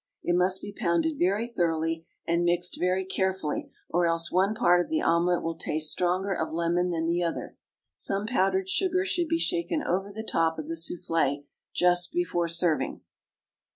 It 0.23 0.35
must 0.35 0.63
be 0.63 0.73
pounded 0.73 1.19
very 1.19 1.47
thoroughly 1.47 2.07
and 2.25 2.43
mixed 2.43 2.79
very 2.79 3.05
carefully, 3.05 3.69
or 3.87 4.07
else 4.07 4.31
one 4.31 4.55
part 4.55 4.81
of 4.81 4.89
the 4.89 4.99
omelet 5.03 5.43
will 5.43 5.53
taste 5.59 5.91
stronger 5.91 6.33
of 6.33 6.51
lemon 6.51 6.89
than 6.89 7.05
the 7.05 7.21
other. 7.21 7.55
Some 7.93 8.25
powdered 8.25 8.67
sugar 8.67 9.05
should 9.05 9.27
be 9.27 9.37
shaken 9.37 9.83
over 9.83 10.11
the 10.11 10.23
top 10.27 10.57
of 10.57 10.67
the 10.67 10.75
souffle 10.75 11.45
just 11.71 12.11
before 12.11 12.47
serving. 12.47 13.01